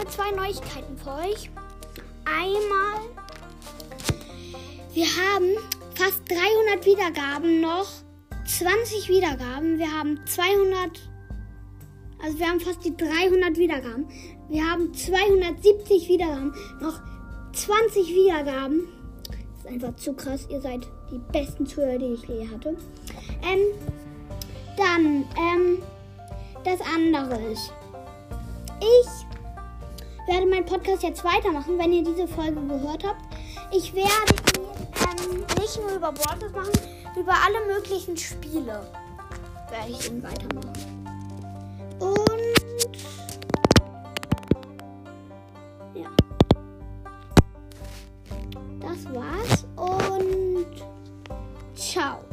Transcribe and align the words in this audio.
zwei 0.00 0.30
Neuigkeiten 0.30 0.96
für 0.96 1.10
euch. 1.10 1.50
Einmal, 2.24 3.00
wir 4.94 5.06
haben 5.06 5.56
fast 5.94 6.22
300 6.28 6.84
Wiedergaben 6.84 7.60
noch. 7.60 7.86
20 8.46 9.08
Wiedergaben. 9.08 9.78
Wir 9.78 9.90
haben 9.90 10.20
200, 10.26 11.00
also 12.22 12.38
wir 12.38 12.48
haben 12.48 12.60
fast 12.60 12.84
die 12.84 12.96
300 12.96 13.56
Wiedergaben. 13.56 14.06
Wir 14.48 14.70
haben 14.70 14.92
270 14.92 16.08
Wiedergaben. 16.08 16.54
Noch 16.80 17.00
20 17.52 18.08
Wiedergaben. 18.08 18.88
Das 19.26 19.64
ist 19.64 19.66
einfach 19.66 19.96
zu 19.96 20.12
krass. 20.14 20.46
Ihr 20.50 20.60
seid 20.60 20.86
die 21.10 21.20
besten 21.32 21.66
Zuhörer, 21.66 21.98
die 21.98 22.14
ich 22.14 22.28
je 22.28 22.48
hatte. 22.48 22.76
Ähm, 23.42 23.60
dann, 24.76 25.24
ähm, 25.36 25.78
das 26.64 26.80
andere 26.94 27.40
ist, 27.52 27.72
ich 28.80 29.31
werde 30.26 30.46
meinen 30.46 30.66
Podcast 30.66 31.02
jetzt 31.02 31.24
weitermachen, 31.24 31.78
wenn 31.78 31.92
ihr 31.92 32.04
diese 32.04 32.28
Folge 32.28 32.60
gehört 32.66 33.04
habt. 33.04 33.22
Ich 33.72 33.94
werde 33.94 34.34
ihn 34.56 35.34
ähm, 35.34 35.44
nicht 35.58 35.80
nur 35.80 35.96
über 35.96 36.16
Worte 36.16 36.48
machen, 36.50 36.72
über 37.16 37.32
alle 37.32 37.74
möglichen 37.74 38.16
Spiele 38.16 38.86
werde 39.72 39.90
ich 39.90 40.10
ihn 40.10 40.22
weitermachen. 40.22 41.06
Und 41.98 42.42
ja. 45.94 46.08
Das 48.80 49.14
war's 49.14 49.66
und 49.76 50.66
ciao. 51.74 52.31